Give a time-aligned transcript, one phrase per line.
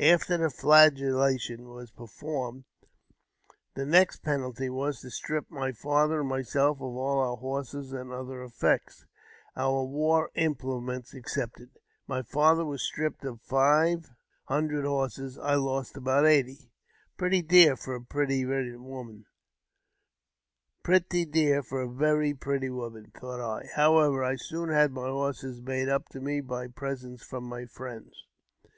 [0.00, 2.64] After the flagellation was performed,
[3.74, 8.10] the next penalty was to strip my father and myself of all our horses and
[8.10, 9.04] other effects
[9.54, 11.72] (our war implements excepted).
[12.06, 14.08] My father was stripped of five
[14.46, 15.36] hundred horses.
[15.36, 16.72] I lost about eighty."
[17.18, 19.26] Pretty dear for a very pretty woman,"
[20.86, 21.04] thought
[23.42, 23.68] I.
[23.74, 27.66] How ever, I soon had my horses made up to me by presents from my
[27.66, 28.24] friends.